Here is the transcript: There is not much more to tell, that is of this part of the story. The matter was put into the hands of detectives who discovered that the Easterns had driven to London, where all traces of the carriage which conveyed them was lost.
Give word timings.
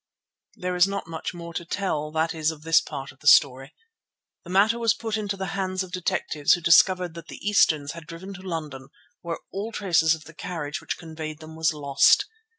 There 0.55 0.75
is 0.75 0.87
not 0.87 1.05
much 1.05 1.31
more 1.35 1.53
to 1.53 1.63
tell, 1.63 2.09
that 2.13 2.33
is 2.33 2.49
of 2.49 2.63
this 2.63 2.81
part 2.81 3.11
of 3.11 3.19
the 3.19 3.27
story. 3.27 3.75
The 4.43 4.49
matter 4.49 4.79
was 4.79 4.95
put 4.95 5.15
into 5.15 5.37
the 5.37 5.45
hands 5.53 5.83
of 5.83 5.91
detectives 5.91 6.53
who 6.53 6.61
discovered 6.61 7.13
that 7.13 7.27
the 7.27 7.37
Easterns 7.47 7.91
had 7.91 8.07
driven 8.07 8.33
to 8.33 8.41
London, 8.41 8.87
where 9.21 9.37
all 9.51 9.71
traces 9.71 10.15
of 10.15 10.23
the 10.23 10.33
carriage 10.33 10.81
which 10.81 10.97
conveyed 10.97 11.37
them 11.39 11.55
was 11.55 11.71
lost. 11.71 12.25